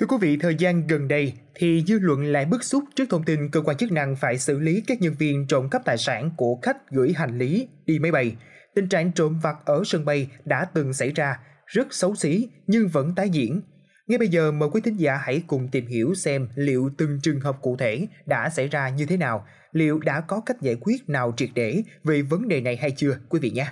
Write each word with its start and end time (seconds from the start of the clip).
Thưa 0.00 0.06
quý 0.06 0.16
vị, 0.20 0.36
thời 0.36 0.54
gian 0.54 0.86
gần 0.86 1.08
đây 1.08 1.32
thì 1.54 1.84
dư 1.86 1.98
luận 1.98 2.24
lại 2.24 2.44
bức 2.44 2.64
xúc 2.64 2.84
trước 2.96 3.04
thông 3.10 3.24
tin 3.24 3.50
cơ 3.50 3.60
quan 3.60 3.76
chức 3.76 3.92
năng 3.92 4.16
phải 4.16 4.38
xử 4.38 4.58
lý 4.58 4.82
các 4.86 5.00
nhân 5.00 5.14
viên 5.18 5.46
trộm 5.46 5.68
cắp 5.70 5.84
tài 5.84 5.98
sản 5.98 6.30
của 6.36 6.58
khách 6.62 6.90
gửi 6.90 7.12
hành 7.16 7.38
lý 7.38 7.68
đi 7.86 7.98
máy 7.98 8.12
bay. 8.12 8.36
Tình 8.74 8.88
trạng 8.88 9.12
trộm 9.12 9.38
vặt 9.42 9.56
ở 9.64 9.82
sân 9.84 10.04
bay 10.04 10.28
đã 10.44 10.64
từng 10.74 10.92
xảy 10.92 11.12
ra, 11.12 11.38
rất 11.66 11.86
xấu 11.90 12.14
xí 12.14 12.48
nhưng 12.66 12.88
vẫn 12.88 13.14
tái 13.14 13.28
diễn. 13.28 13.60
Ngay 14.06 14.18
bây 14.18 14.28
giờ 14.28 14.52
mời 14.52 14.68
quý 14.72 14.80
thính 14.84 14.96
giả 14.96 15.16
hãy 15.16 15.42
cùng 15.46 15.68
tìm 15.68 15.86
hiểu 15.86 16.14
xem 16.14 16.48
liệu 16.54 16.90
từng 16.98 17.18
trường 17.22 17.40
hợp 17.40 17.56
cụ 17.62 17.76
thể 17.76 18.06
đã 18.26 18.50
xảy 18.50 18.68
ra 18.68 18.88
như 18.88 19.06
thế 19.06 19.16
nào, 19.16 19.46
liệu 19.72 19.98
đã 19.98 20.20
có 20.20 20.40
cách 20.46 20.60
giải 20.60 20.76
quyết 20.80 21.08
nào 21.08 21.34
triệt 21.36 21.50
để 21.54 21.82
về 22.04 22.22
vấn 22.22 22.48
đề 22.48 22.60
này 22.60 22.76
hay 22.76 22.90
chưa 22.90 23.18
quý 23.28 23.40
vị 23.40 23.50
nhé. 23.50 23.66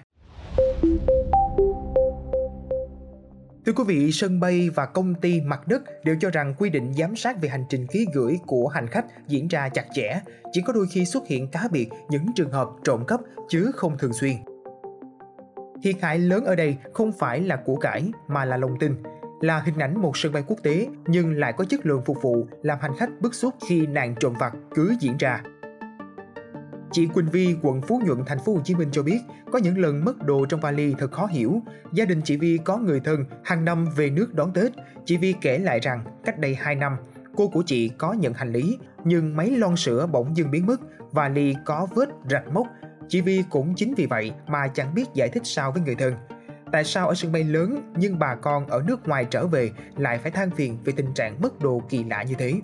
Thưa 3.73 3.85
quý 3.85 3.95
vị, 3.97 4.13
sân 4.13 4.41
bay 4.41 4.71
và 4.71 4.87
công 4.87 5.15
ty 5.15 5.41
mặt 5.41 5.69
đất 5.69 5.83
đều 6.05 6.17
cho 6.21 6.31
rằng 6.31 6.55
quy 6.59 6.71
định 6.71 6.95
giám 6.95 7.17
sát 7.17 7.43
về 7.43 7.49
hành 7.49 7.65
trình 7.69 7.87
ký 7.87 8.07
gửi 8.15 8.39
của 8.47 8.69
hành 8.69 8.87
khách 8.87 9.05
diễn 9.29 9.49
ra 9.49 9.69
chặt 9.69 9.85
chẽ, 9.95 10.21
chỉ 10.53 10.61
có 10.67 10.73
đôi 10.73 10.87
khi 10.91 11.05
xuất 11.05 11.27
hiện 11.27 11.49
cá 11.49 11.69
biệt 11.73 11.89
những 12.09 12.27
trường 12.35 12.51
hợp 12.51 12.69
trộm 12.85 13.05
cắp 13.09 13.21
chứ 13.49 13.71
không 13.75 13.99
thường 13.99 14.13
xuyên. 14.13 14.33
Thiệt 15.83 15.95
hại 16.03 16.19
lớn 16.19 16.45
ở 16.45 16.55
đây 16.55 16.77
không 16.93 17.13
phải 17.13 17.41
là 17.41 17.57
của 17.57 17.77
cải 17.77 18.11
mà 18.29 18.45
là 18.45 18.57
lòng 18.57 18.79
tin, 18.81 18.95
là 19.41 19.61
hình 19.61 19.79
ảnh 19.79 20.03
một 20.03 20.17
sân 20.17 20.33
bay 20.33 20.45
quốc 20.47 20.59
tế 20.63 20.87
nhưng 21.07 21.39
lại 21.39 21.53
có 21.53 21.65
chất 21.65 21.87
lượng 21.87 22.03
phục 22.05 22.23
vụ 22.23 22.47
làm 22.63 22.79
hành 22.81 22.97
khách 22.99 23.11
bức 23.21 23.35
xúc 23.35 23.55
khi 23.69 23.87
nạn 23.87 24.15
trộm 24.21 24.35
vặt 24.41 24.53
cứ 24.75 24.95
diễn 25.01 25.17
ra. 25.17 25.43
Chị 26.93 27.07
Quỳnh 27.07 27.29
Vi, 27.29 27.57
quận 27.63 27.83
Phú 27.83 28.01
Nhuận, 28.07 28.25
thành 28.27 28.39
phố 28.39 28.55
Hồ 28.55 28.61
Chí 28.65 28.75
Minh 28.75 28.89
cho 28.93 29.03
biết, 29.03 29.21
có 29.53 29.59
những 29.59 29.79
lần 29.79 30.05
mất 30.05 30.27
đồ 30.27 30.47
trong 30.47 30.61
vali 30.61 30.95
thật 30.99 31.13
khó 31.13 31.27
hiểu. 31.27 31.63
Gia 31.93 32.05
đình 32.05 32.21
chị 32.25 32.37
Vi 32.37 32.59
có 32.65 32.77
người 32.77 33.01
thân 33.01 33.25
hàng 33.45 33.65
năm 33.65 33.89
về 33.97 34.11
nước 34.11 34.35
đón 34.35 34.53
Tết. 34.53 34.73
Chị 35.05 35.17
Vi 35.17 35.35
kể 35.41 35.59
lại 35.59 35.81
rằng, 35.81 36.05
cách 36.25 36.39
đây 36.39 36.55
2 36.55 36.75
năm, 36.75 36.97
cô 37.37 37.49
của 37.49 37.63
chị 37.67 37.89
có 37.89 38.13
nhận 38.13 38.35
hành 38.35 38.53
lý, 38.53 38.79
nhưng 39.05 39.37
mấy 39.37 39.51
lon 39.51 39.77
sữa 39.77 40.07
bỗng 40.07 40.37
dưng 40.37 40.51
biến 40.51 40.67
mất, 40.67 40.81
vali 41.13 41.55
có 41.65 41.87
vết 41.95 42.09
rạch 42.31 42.49
mốc. 42.53 42.67
Chị 43.09 43.21
Vi 43.21 43.45
cũng 43.51 43.75
chính 43.77 43.95
vì 43.95 44.07
vậy 44.07 44.33
mà 44.47 44.69
chẳng 44.69 44.95
biết 44.95 45.05
giải 45.15 45.29
thích 45.29 45.43
sao 45.45 45.73
với 45.73 45.83
người 45.83 45.95
thân. 45.95 46.15
Tại 46.73 46.85
sao 46.85 47.09
ở 47.09 47.15
sân 47.15 47.33
bay 47.33 47.45
lớn 47.45 47.93
nhưng 47.97 48.19
bà 48.19 48.35
con 48.35 48.67
ở 48.67 48.83
nước 48.87 49.09
ngoài 49.09 49.27
trở 49.31 49.47
về 49.47 49.71
lại 49.97 50.19
phải 50.19 50.31
than 50.31 50.51
phiền 50.51 50.79
về 50.85 50.93
tình 50.97 51.15
trạng 51.15 51.41
mất 51.41 51.61
đồ 51.61 51.83
kỳ 51.89 52.05
lạ 52.05 52.23
như 52.23 52.35
thế? 52.39 52.55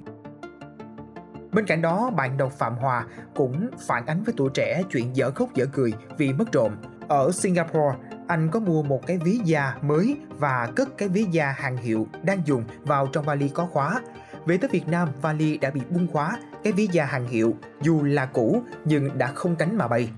Bên 1.53 1.67
cạnh 1.67 1.83
đó, 1.83 2.11
bạn 2.11 2.37
đọc 2.37 2.53
Phạm 2.53 2.77
Hòa 2.77 3.07
cũng 3.35 3.71
phản 3.87 4.07
ánh 4.07 4.23
với 4.23 4.35
tuổi 4.37 4.51
trẻ 4.55 4.83
chuyện 4.91 5.17
dở 5.17 5.31
khóc 5.31 5.55
dở 5.55 5.67
cười 5.73 5.93
vì 6.19 6.33
mất 6.33 6.53
trộm. 6.53 6.73
Ở 7.09 7.33
Singapore, 7.33 7.97
anh 8.27 8.49
có 8.51 8.61
mua 8.61 8.83
một 8.83 9.07
cái 9.07 9.19
ví 9.19 9.41
da 9.45 9.75
mới 9.83 10.17
và 10.29 10.69
cất 10.77 10.99
cái 10.99 11.09
ví 11.09 11.25
da 11.25 11.55
hàng 11.59 11.77
hiệu 11.77 12.07
đang 12.23 12.47
dùng 12.47 12.65
vào 12.83 13.07
trong 13.07 13.25
vali 13.25 13.49
có 13.49 13.67
khóa. 13.67 14.01
Về 14.47 14.59
tới 14.59 14.71
Việt 14.73 14.89
Nam, 14.89 15.09
vali 15.23 15.59
đã 15.59 15.71
bị 15.71 15.81
bung 15.91 16.07
khóa, 16.13 16.39
cái 16.65 16.73
ví 16.73 16.89
da 16.93 17.05
hàng 17.05 17.29
hiệu 17.29 17.57
dù 17.83 18.03
là 18.03 18.27
cũ 18.27 18.63
nhưng 18.85 19.19
đã 19.19 19.27
không 19.27 19.57
cánh 19.57 19.79
mà 19.79 19.89
bay. 19.89 20.11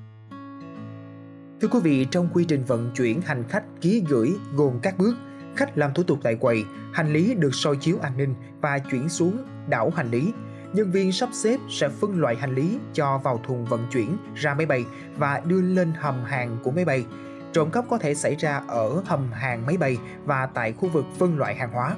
Thưa 1.60 1.68
quý 1.68 1.80
vị, 1.82 2.06
trong 2.10 2.28
quy 2.32 2.44
trình 2.44 2.64
vận 2.64 2.90
chuyển 2.96 3.20
hành 3.20 3.44
khách 3.48 3.64
ký 3.80 4.04
gửi 4.08 4.32
gồm 4.54 4.78
các 4.82 4.98
bước, 4.98 5.14
khách 5.56 5.78
làm 5.78 5.94
thủ 5.94 6.02
tục 6.02 6.18
tại 6.22 6.34
quầy, 6.34 6.64
hành 6.92 7.12
lý 7.12 7.34
được 7.34 7.54
soi 7.54 7.76
chiếu 7.76 7.98
an 8.02 8.16
ninh 8.16 8.34
và 8.60 8.78
chuyển 8.78 9.08
xuống 9.08 9.36
đảo 9.68 9.92
hành 9.96 10.10
lý, 10.10 10.32
nhân 10.72 10.90
viên 10.90 11.12
sắp 11.12 11.28
xếp 11.32 11.56
sẽ 11.70 11.88
phân 11.88 12.20
loại 12.20 12.36
hành 12.36 12.54
lý 12.54 12.78
cho 12.94 13.18
vào 13.18 13.40
thùng 13.46 13.64
vận 13.64 13.86
chuyển 13.92 14.16
ra 14.34 14.54
máy 14.54 14.66
bay 14.66 14.84
và 15.16 15.40
đưa 15.44 15.60
lên 15.60 15.92
hầm 15.98 16.24
hàng 16.24 16.56
của 16.62 16.70
máy 16.70 16.84
bay. 16.84 17.04
Trộm 17.52 17.70
cắp 17.70 17.84
có 17.90 17.98
thể 17.98 18.14
xảy 18.14 18.34
ra 18.34 18.62
ở 18.68 19.02
hầm 19.06 19.32
hàng 19.32 19.66
máy 19.66 19.76
bay 19.76 19.98
và 20.24 20.46
tại 20.46 20.72
khu 20.72 20.88
vực 20.88 21.04
phân 21.18 21.38
loại 21.38 21.54
hàng 21.54 21.72
hóa. 21.72 21.96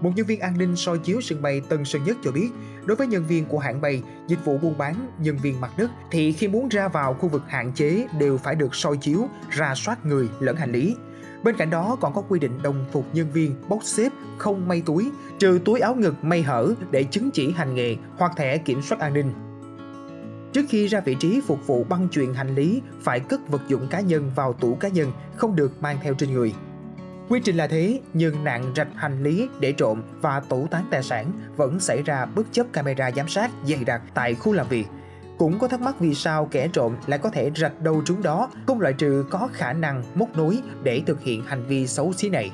Một 0.00 0.10
nhân 0.16 0.26
viên 0.26 0.40
an 0.40 0.58
ninh 0.58 0.76
soi 0.76 0.98
chiếu 0.98 1.20
sân 1.20 1.42
bay 1.42 1.60
Tân 1.68 1.84
Sơn 1.84 2.04
Nhất 2.04 2.16
cho 2.22 2.32
biết, 2.32 2.50
đối 2.84 2.96
với 2.96 3.06
nhân 3.06 3.24
viên 3.26 3.44
của 3.44 3.58
hãng 3.58 3.80
bay, 3.80 4.02
dịch 4.28 4.44
vụ 4.44 4.58
buôn 4.58 4.78
bán, 4.78 5.10
nhân 5.18 5.36
viên 5.36 5.60
mặt 5.60 5.70
đất 5.78 5.90
thì 6.10 6.32
khi 6.32 6.48
muốn 6.48 6.68
ra 6.68 6.88
vào 6.88 7.14
khu 7.14 7.28
vực 7.28 7.42
hạn 7.48 7.72
chế 7.72 8.06
đều 8.18 8.38
phải 8.38 8.54
được 8.54 8.74
soi 8.74 8.96
chiếu, 8.96 9.28
ra 9.50 9.74
soát 9.74 10.06
người 10.06 10.28
lẫn 10.40 10.56
hành 10.56 10.72
lý. 10.72 10.96
Bên 11.44 11.56
cạnh 11.56 11.70
đó 11.70 11.96
còn 12.00 12.14
có 12.14 12.22
quy 12.28 12.38
định 12.38 12.62
đồng 12.62 12.84
phục 12.92 13.04
nhân 13.12 13.26
viên 13.32 13.54
bốc 13.68 13.84
xếp 13.84 14.12
không 14.38 14.68
may 14.68 14.82
túi, 14.86 15.10
trừ 15.38 15.60
túi 15.64 15.80
áo 15.80 15.94
ngực 15.94 16.14
may 16.24 16.42
hở 16.42 16.74
để 16.90 17.04
chứng 17.04 17.30
chỉ 17.30 17.52
hành 17.52 17.74
nghề 17.74 17.96
hoặc 18.16 18.32
thẻ 18.36 18.58
kiểm 18.58 18.82
soát 18.82 19.00
an 19.00 19.14
ninh. 19.14 19.32
Trước 20.52 20.62
khi 20.68 20.86
ra 20.86 21.00
vị 21.00 21.16
trí 21.20 21.40
phục 21.46 21.66
vụ 21.66 21.84
băng 21.84 22.08
chuyển 22.08 22.34
hành 22.34 22.54
lý, 22.54 22.82
phải 23.00 23.20
cất 23.20 23.48
vật 23.48 23.62
dụng 23.68 23.86
cá 23.90 24.00
nhân 24.00 24.30
vào 24.34 24.52
tủ 24.52 24.74
cá 24.74 24.88
nhân, 24.88 25.12
không 25.36 25.56
được 25.56 25.82
mang 25.82 25.98
theo 26.02 26.14
trên 26.14 26.32
người. 26.32 26.54
Quy 27.28 27.40
trình 27.44 27.56
là 27.56 27.66
thế, 27.66 28.00
nhưng 28.12 28.44
nạn 28.44 28.72
rạch 28.76 28.88
hành 28.94 29.22
lý 29.22 29.48
để 29.60 29.72
trộm 29.72 30.02
và 30.20 30.40
tẩu 30.40 30.68
tán 30.70 30.84
tài 30.90 31.02
sản 31.02 31.32
vẫn 31.56 31.80
xảy 31.80 32.02
ra 32.02 32.24
bất 32.26 32.46
chấp 32.52 32.66
camera 32.72 33.10
giám 33.10 33.28
sát 33.28 33.50
dày 33.66 33.84
đặc 33.84 34.02
tại 34.14 34.34
khu 34.34 34.52
làm 34.52 34.68
việc. 34.68 34.86
Cũng 35.38 35.58
có 35.58 35.68
thắc 35.68 35.80
mắc 35.80 36.00
vì 36.00 36.14
sao 36.14 36.48
kẻ 36.50 36.68
trộm 36.68 36.96
lại 37.06 37.18
có 37.18 37.30
thể 37.30 37.50
rạch 37.56 37.82
đâu 37.82 38.02
chúng 38.04 38.22
đó, 38.22 38.50
không 38.66 38.80
loại 38.80 38.92
trừ 38.92 39.24
có 39.30 39.48
khả 39.52 39.72
năng 39.72 40.02
móc 40.14 40.36
nối 40.36 40.62
để 40.82 41.02
thực 41.06 41.20
hiện 41.20 41.42
hành 41.44 41.64
vi 41.66 41.86
xấu 41.86 42.12
xí 42.12 42.28
này. 42.28 42.50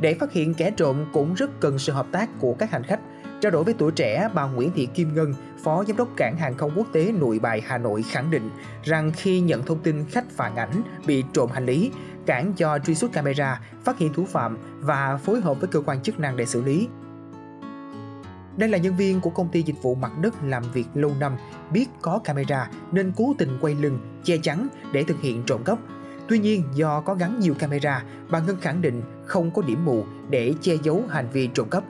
Để 0.00 0.14
phát 0.14 0.32
hiện 0.32 0.54
kẻ 0.54 0.70
trộm 0.70 1.04
cũng 1.12 1.34
rất 1.34 1.60
cần 1.60 1.78
sự 1.78 1.92
hợp 1.92 2.06
tác 2.12 2.28
của 2.40 2.54
các 2.54 2.70
hành 2.70 2.82
khách. 2.82 3.00
Trao 3.40 3.52
đổi 3.52 3.64
với 3.64 3.74
tuổi 3.78 3.92
trẻ, 3.92 4.28
bà 4.34 4.44
Nguyễn 4.44 4.70
Thị 4.74 4.88
Kim 4.94 5.14
Ngân, 5.14 5.34
Phó 5.64 5.84
Giám 5.84 5.96
đốc 5.96 6.08
Cảng 6.16 6.36
Hàng 6.36 6.56
không 6.56 6.72
Quốc 6.76 6.86
tế 6.92 7.12
Nội 7.12 7.38
Bài 7.38 7.62
Hà 7.66 7.78
Nội 7.78 8.02
khẳng 8.02 8.30
định 8.30 8.50
rằng 8.84 9.12
khi 9.16 9.40
nhận 9.40 9.62
thông 9.62 9.78
tin 9.78 10.04
khách 10.10 10.30
phản 10.30 10.56
ảnh 10.56 10.82
bị 11.06 11.24
trộm 11.32 11.50
hành 11.50 11.66
lý, 11.66 11.92
cảng 12.26 12.52
cho 12.52 12.78
truy 12.78 12.94
xuất 12.94 13.12
camera, 13.12 13.60
phát 13.84 13.98
hiện 13.98 14.12
thủ 14.12 14.24
phạm 14.24 14.58
và 14.80 15.16
phối 15.16 15.40
hợp 15.40 15.60
với 15.60 15.68
cơ 15.68 15.80
quan 15.80 16.02
chức 16.02 16.20
năng 16.20 16.36
để 16.36 16.46
xử 16.46 16.62
lý. 16.62 16.88
Đây 18.58 18.68
là 18.68 18.78
nhân 18.78 18.96
viên 18.96 19.20
của 19.20 19.30
công 19.30 19.48
ty 19.48 19.62
dịch 19.62 19.82
vụ 19.82 19.94
mặt 19.94 20.12
đất 20.20 20.34
làm 20.42 20.62
việc 20.72 20.86
lâu 20.94 21.12
năm, 21.20 21.36
biết 21.70 21.86
có 22.02 22.18
camera 22.24 22.70
nên 22.92 23.12
cố 23.16 23.34
tình 23.38 23.58
quay 23.60 23.74
lưng, 23.74 23.98
che 24.24 24.36
chắn 24.42 24.68
để 24.92 25.04
thực 25.04 25.20
hiện 25.20 25.42
trộm 25.46 25.64
cắp. 25.64 25.78
Tuy 26.28 26.38
nhiên, 26.38 26.62
do 26.74 27.00
có 27.00 27.14
gắn 27.14 27.40
nhiều 27.40 27.54
camera, 27.54 28.04
bà 28.30 28.40
Ngân 28.40 28.56
khẳng 28.60 28.82
định 28.82 29.02
không 29.24 29.50
có 29.50 29.62
điểm 29.62 29.84
mù 29.84 30.04
để 30.30 30.54
che 30.60 30.74
giấu 30.82 31.04
hành 31.08 31.28
vi 31.32 31.46
trộm 31.46 31.68
cắp. 31.70 31.84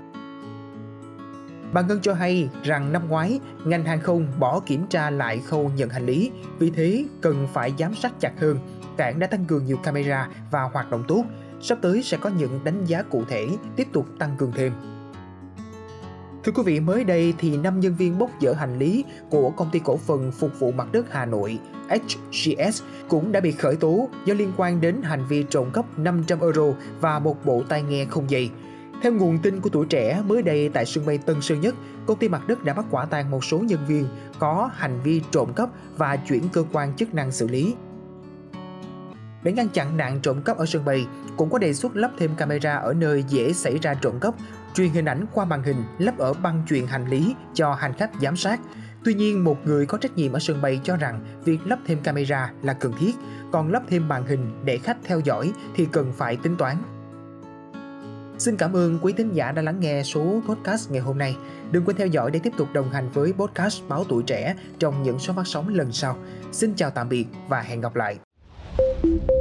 Bà 1.73 1.83
Ngân 1.83 2.01
cho 2.03 2.15
hay 2.15 2.49
rằng 2.63 2.93
năm 2.93 3.09
ngoái, 3.09 3.41
ngành 3.65 3.85
hàng 3.85 4.01
không 4.01 4.27
bỏ 4.39 4.61
kiểm 4.61 4.87
tra 4.87 5.11
lại 5.11 5.39
khâu 5.39 5.71
nhận 5.77 5.89
hành 5.89 6.07
lý, 6.07 6.31
vì 6.59 6.71
thế 6.71 7.05
cần 7.21 7.49
phải 7.53 7.75
giám 7.79 7.95
sát 7.95 8.21
chặt 8.21 8.41
hơn. 8.41 8.59
Cảng 8.97 9.19
đã 9.19 9.27
tăng 9.27 9.45
cường 9.45 9.67
nhiều 9.67 9.77
camera 9.77 10.29
và 10.51 10.63
hoạt 10.63 10.91
động 10.91 11.05
tốt. 11.09 11.25
Sắp 11.61 11.79
tới 11.83 12.03
sẽ 12.03 12.17
có 12.17 12.31
những 12.31 12.61
đánh 12.65 12.85
giá 12.85 13.03
cụ 13.03 13.25
thể, 13.29 13.49
tiếp 13.77 13.89
tục 13.93 14.07
tăng 14.19 14.37
cường 14.39 14.53
thêm. 14.53 14.73
Thưa 16.49 16.55
quý 16.55 16.63
vị, 16.67 16.81
mới 16.81 17.05
đây 17.05 17.35
thì 17.39 17.57
5 17.57 17.81
nhân 17.81 17.95
viên 17.95 18.19
bốc 18.19 18.31
dỡ 18.41 18.53
hành 18.53 18.79
lý 18.79 19.05
của 19.31 19.51
công 19.51 19.69
ty 19.73 19.79
cổ 19.85 19.97
phần 19.97 20.33
phục 20.33 20.51
vụ 20.59 20.73
mặt 20.73 20.93
đất 20.93 21.07
Hà 21.11 21.27
Nội 21.27 21.59
HGS 21.89 22.83
cũng 23.09 23.33
đã 23.33 23.41
bị 23.41 23.53
khởi 23.53 23.77
tố 23.77 24.09
do 24.25 24.35
liên 24.35 24.53
quan 24.57 24.81
đến 24.81 25.03
hành 25.03 25.25
vi 25.29 25.45
trộm 25.51 25.71
cắp 25.73 25.99
500 25.99 26.41
euro 26.41 26.63
và 27.01 27.19
một 27.19 27.45
bộ 27.45 27.63
tai 27.69 27.83
nghe 27.83 28.05
không 28.05 28.31
dây. 28.31 28.51
Theo 29.03 29.13
nguồn 29.13 29.39
tin 29.39 29.61
của 29.61 29.71
tuổi 29.71 29.87
trẻ, 29.87 30.23
mới 30.27 30.43
đây 30.43 30.69
tại 30.69 30.87
sân 30.87 31.07
bay 31.07 31.19
Tân 31.19 31.41
Sơn 31.41 31.61
Nhất, 31.61 31.75
công 32.07 32.19
ty 32.19 32.29
mặt 32.29 32.49
đất 32.49 32.65
đã 32.65 32.75
bắt 32.75 32.87
quả 32.91 33.05
tang 33.05 33.31
một 33.31 33.45
số 33.45 33.59
nhân 33.59 33.81
viên 33.89 34.09
có 34.39 34.71
hành 34.75 35.01
vi 35.05 35.23
trộm 35.31 35.53
cắp 35.57 35.69
và 35.97 36.17
chuyển 36.17 36.43
cơ 36.53 36.65
quan 36.73 36.97
chức 36.97 37.15
năng 37.15 37.33
xử 37.33 37.49
lý. 37.49 37.75
Để 39.43 39.53
ngăn 39.53 39.69
chặn 39.69 39.97
nạn 39.97 40.21
trộm 40.23 40.43
cắp 40.43 40.59
ở 40.59 40.67
sân 40.67 40.85
bay, 40.85 41.07
cũng 41.37 41.51
có 41.51 41.59
đề 41.59 41.75
xuất 41.75 41.97
lắp 41.97 42.11
thêm 42.19 42.35
camera 42.35 42.77
ở 42.77 42.95
nơi 42.95 43.25
dễ 43.29 43.53
xảy 43.53 43.79
ra 43.79 43.95
trộm 43.95 44.21
cắp, 44.21 44.35
truyền 44.75 44.91
hình 44.91 45.05
ảnh 45.05 45.25
qua 45.33 45.45
màn 45.45 45.63
hình 45.63 45.85
lắp 45.99 46.19
ở 46.19 46.33
băng 46.33 46.63
truyền 46.69 46.87
hành 46.87 47.09
lý 47.09 47.35
cho 47.55 47.75
hành 47.75 47.93
khách 47.93 48.11
giám 48.21 48.37
sát. 48.37 48.61
Tuy 49.05 49.15
nhiên, 49.15 49.45
một 49.45 49.67
người 49.67 49.87
có 49.87 49.99
trách 49.99 50.17
nhiệm 50.17 50.33
ở 50.33 50.39
sân 50.39 50.63
bay 50.63 50.81
cho 50.85 50.97
rằng 50.97 51.21
việc 51.45 51.59
lắp 51.67 51.79
thêm 51.87 52.01
camera 52.01 52.53
là 52.63 52.73
cần 52.73 52.93
thiết, 52.99 53.13
còn 53.53 53.73
lắp 53.73 53.83
thêm 53.89 54.09
màn 54.09 54.27
hình 54.27 54.61
để 54.65 54.79
khách 54.79 54.97
theo 55.05 55.21
dõi 55.21 55.53
thì 55.75 55.89
cần 55.93 56.13
phải 56.17 56.37
tính 56.37 56.57
toán. 56.57 56.77
Xin 58.39 58.57
cảm 58.57 58.77
ơn 58.77 58.99
quý 59.03 59.13
thính 59.13 59.33
giả 59.33 59.53
đã 59.53 59.63
lắng 59.63 59.81
nghe 59.81 60.03
số 60.03 60.41
podcast 60.49 60.91
ngày 60.91 61.01
hôm 61.01 61.19
nay. 61.19 61.37
Đừng 61.71 61.85
quên 61.85 61.97
theo 61.97 62.07
dõi 62.07 62.31
để 62.31 62.41
tiếp 62.43 62.53
tục 62.57 62.69
đồng 62.73 62.91
hành 62.91 63.11
với 63.11 63.33
podcast 63.33 63.83
Báo 63.89 64.05
Tuổi 64.09 64.23
Trẻ 64.27 64.55
trong 64.79 65.03
những 65.03 65.19
số 65.19 65.33
phát 65.33 65.47
sóng 65.47 65.69
lần 65.69 65.93
sau. 65.93 66.17
Xin 66.53 66.75
chào 66.75 66.91
tạm 66.91 67.09
biệt 67.09 67.27
và 67.49 67.61
hẹn 67.61 67.81
gặp 67.81 67.97
lại. 67.97 68.28
thank 69.03 69.23
you 69.29 69.38